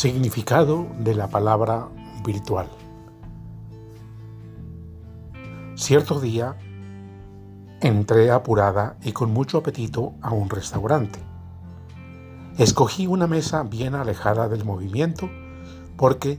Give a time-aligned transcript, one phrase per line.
[0.00, 1.88] Significado de la palabra
[2.24, 2.68] virtual.
[5.74, 6.54] Cierto día
[7.80, 11.18] entré apurada y con mucho apetito a un restaurante.
[12.58, 15.28] Escogí una mesa bien alejada del movimiento
[15.96, 16.38] porque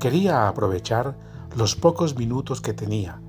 [0.00, 1.16] quería aprovechar
[1.56, 3.22] los pocos minutos que tenía,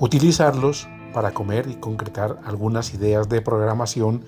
[0.00, 4.24] utilizarlos para comer y concretar algunas ideas de programación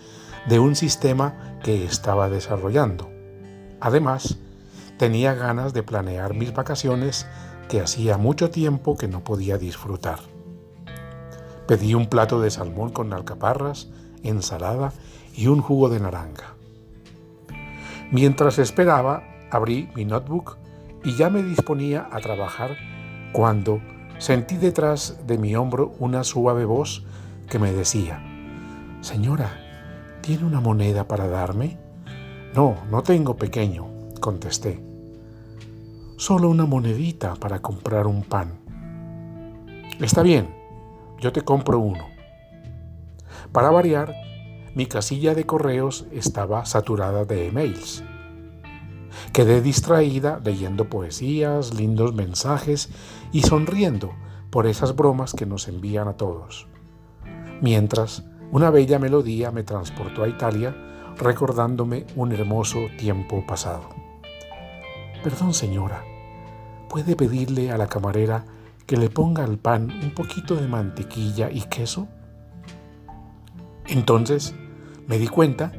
[0.49, 3.11] de un sistema que estaba desarrollando.
[3.81, 4.39] Además,
[5.05, 7.27] tenía ganas de planear mis vacaciones
[7.69, 10.19] que hacía mucho tiempo que no podía disfrutar.
[11.69, 13.91] Pedí un plato de salmón con alcaparras,
[14.23, 14.95] ensalada
[15.37, 16.55] y un jugo de naranja.
[18.13, 20.57] Mientras esperaba, abrí mi notebook
[21.05, 22.75] y ya me disponía a trabajar
[23.35, 23.83] cuando
[24.17, 27.05] sentí detrás de mi hombro una suave voz
[27.51, 28.25] que me decía,
[29.03, 29.51] Señora,
[30.23, 31.77] ¿tiene una moneda para darme?
[32.55, 33.87] No, no tengo pequeño,
[34.19, 34.94] contesté.
[36.27, 38.59] Solo una monedita para comprar un pan.
[40.01, 40.49] Está bien,
[41.21, 42.07] yo te compro uno.
[43.53, 44.15] Para variar,
[44.75, 48.03] mi casilla de correos estaba saturada de emails.
[49.35, 52.89] Quedé distraída leyendo poesías, lindos mensajes
[53.31, 54.15] y sonriendo
[54.49, 56.69] por esas bromas que nos envían a todos.
[57.61, 60.75] Mientras, una bella melodía me transportó a Italia
[61.19, 63.91] recordándome un hermoso tiempo pasado.
[65.23, 66.03] Perdón, señora,
[66.95, 68.45] ¿puede pedirle a la camarera
[68.87, 72.07] que le ponga al pan un poquito de mantequilla y queso?
[73.89, 74.55] Entonces
[75.09, 75.73] me di cuenta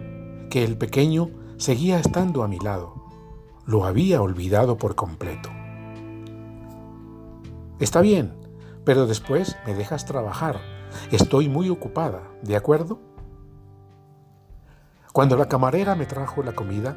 [0.49, 2.95] que el pequeño seguía estando a mi lado.
[3.65, 5.49] Lo había olvidado por completo.
[7.79, 8.33] Está bien,
[8.83, 10.59] pero después me dejas trabajar.
[11.13, 12.99] Estoy muy ocupada, ¿de acuerdo?
[15.15, 16.93] Cuando la camarera me trajo la comida,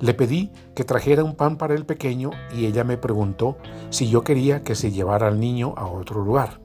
[0.00, 3.58] le pedí que trajera un pan para el pequeño y ella me preguntó
[3.90, 6.62] si yo quería que se llevara al niño a otro lugar.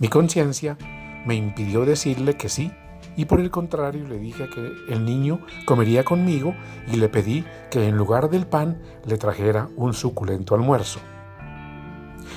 [0.00, 0.76] Mi conciencia
[1.24, 2.72] me impidió decirle que sí
[3.16, 6.52] y por el contrario le dije que el niño comería conmigo
[6.92, 10.98] y le pedí que en lugar del pan le trajera un suculento almuerzo.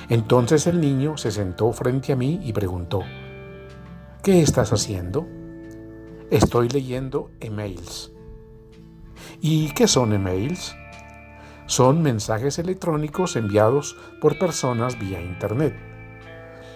[0.08, 3.02] Entonces el niño se sentó frente a mí y preguntó,
[4.22, 5.26] ¿qué estás haciendo?
[6.30, 8.12] Estoy leyendo emails.
[9.40, 10.76] ¿Y qué son emails?
[11.68, 15.74] Son mensajes electrónicos enviados por personas vía Internet.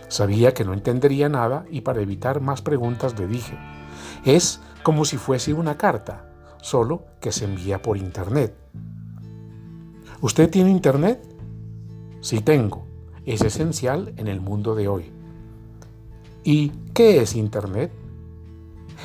[0.08, 3.58] Sabía que no entendería nada y para evitar más preguntas le dije,
[4.24, 6.32] es como si fuese una carta,
[6.62, 8.56] solo que se envía por Internet.
[10.22, 11.28] ¿Usted tiene Internet?
[12.22, 12.88] Sí tengo.
[13.26, 15.12] Es esencial en el mundo de hoy.
[16.46, 17.92] ¿Y qué es Internet?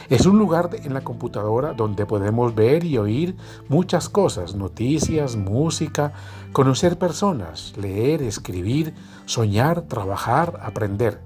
[0.08, 3.36] Es un lugar en la computadora donde podemos ver y oír
[3.68, 6.12] muchas cosas, noticias, música,
[6.52, 11.20] conocer personas, leer, escribir, soñar, trabajar, aprender.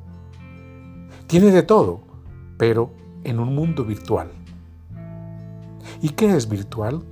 [1.26, 2.00] Tiene de todo,
[2.56, 2.92] pero
[3.25, 4.31] en un mundo virtual.
[6.02, 7.02] ¿Y qué es virtual?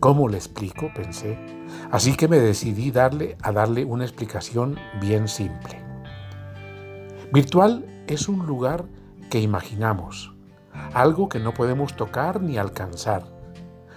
[0.00, 0.90] ¿Cómo le explico?
[0.94, 1.38] pensé.
[1.90, 5.80] Así que me decidí darle a darle una explicación bien simple.
[7.32, 8.86] Virtual es un lugar
[9.30, 10.34] que imaginamos,
[10.92, 13.24] algo que no podemos tocar ni alcanzar,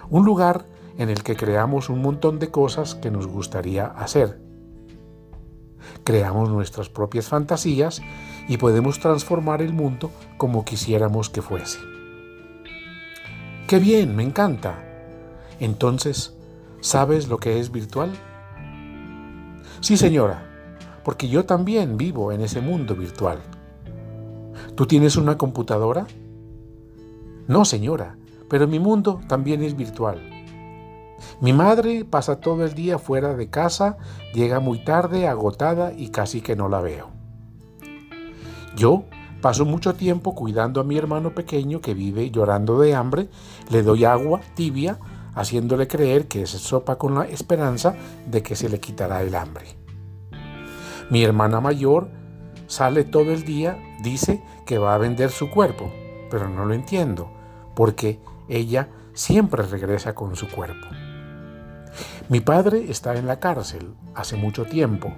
[0.08, 0.66] un lugar
[0.98, 4.40] en el que creamos un montón de cosas que nos gustaría hacer.
[6.04, 8.02] Creamos nuestras propias fantasías
[8.48, 11.78] y podemos transformar el mundo como quisiéramos que fuese.
[13.66, 14.16] ¡Qué bien!
[14.16, 14.84] Me encanta.
[15.60, 16.36] Entonces,
[16.80, 18.10] ¿sabes lo que es virtual?
[19.80, 20.42] Sí, señora,
[21.04, 23.38] porque yo también vivo en ese mundo virtual.
[24.74, 26.06] ¿Tú tienes una computadora?
[27.46, 28.16] No, señora,
[28.48, 30.20] pero mi mundo también es virtual.
[31.40, 33.98] Mi madre pasa todo el día fuera de casa,
[34.32, 37.10] llega muy tarde, agotada y casi que no la veo.
[38.76, 39.04] Yo
[39.40, 43.28] paso mucho tiempo cuidando a mi hermano pequeño que vive llorando de hambre,
[43.70, 44.98] le doy agua tibia,
[45.34, 47.94] haciéndole creer que es sopa con la esperanza
[48.26, 49.76] de que se le quitará el hambre.
[51.08, 52.08] Mi hermana mayor
[52.66, 55.90] sale todo el día, dice que va a vender su cuerpo,
[56.30, 57.28] pero no lo entiendo,
[57.74, 60.86] porque ella siempre regresa con su cuerpo.
[62.28, 65.12] Mi padre está en la cárcel hace mucho tiempo,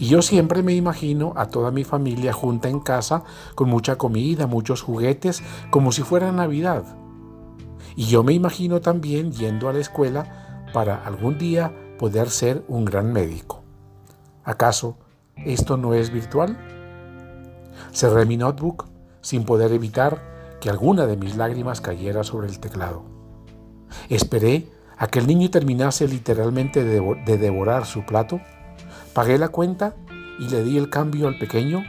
[0.00, 3.22] y yo siempre me imagino a toda mi familia junta en casa,
[3.54, 5.40] con mucha comida, muchos juguetes,
[5.70, 6.82] como si fuera Navidad.
[7.94, 12.84] Y yo me imagino también yendo a la escuela para algún día poder ser un
[12.84, 13.62] gran médico.
[14.42, 14.98] ¿Acaso
[15.36, 16.77] esto no es virtual?
[17.92, 18.86] Cerré mi notebook
[19.20, 23.02] sin poder evitar que alguna de mis lágrimas cayera sobre el teclado.
[24.08, 28.40] Esperé a que el niño terminase literalmente de devorar su plato,
[29.12, 29.94] pagué la cuenta
[30.38, 31.84] y le di el cambio al pequeño,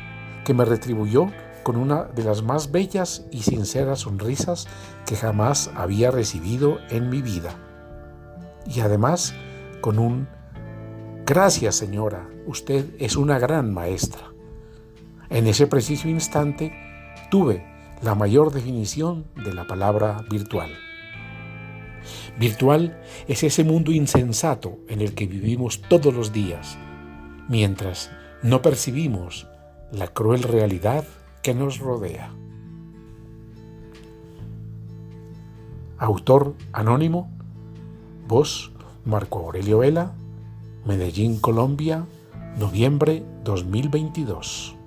[0.46, 1.28] que me retribuyó
[1.64, 4.68] con una de las más bellas y sinceras sonrisas
[5.06, 7.56] que jamás había recibido en mi vida.
[8.66, 9.34] Y además
[9.82, 10.28] con un
[11.26, 14.32] Gracias señora, usted es una gran maestra.
[15.30, 16.74] En ese preciso instante
[17.30, 17.64] tuve
[18.02, 20.72] la mayor definición de la palabra virtual.
[22.40, 26.78] Virtual es ese mundo insensato en el que vivimos todos los días,
[27.48, 28.10] mientras
[28.42, 29.48] no percibimos
[29.92, 31.06] la cruel realidad
[31.44, 32.31] que nos rodea.
[35.98, 37.30] Autor anónimo,
[38.28, 38.72] voz
[39.06, 40.14] Marco Aurelio Vela,
[40.86, 42.06] Medellín, Colombia,
[42.58, 44.79] noviembre 2022.